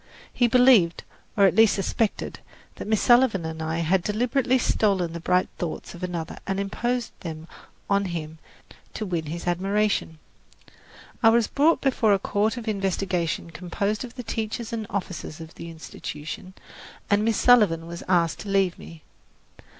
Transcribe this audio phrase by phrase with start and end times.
[0.33, 1.03] He believed,
[1.37, 2.39] or at least suspected,
[2.77, 7.11] that Miss Sullivan and I had deliberately stolen the bright thoughts of another and imposed
[7.19, 7.47] them
[7.87, 8.39] on him
[8.95, 10.17] to win his admiration.
[11.21, 15.53] I was brought before a court of investigation composed of the teachers and officers of
[15.53, 16.55] the Institution,
[17.07, 19.03] and Miss Sullivan was asked to leave me.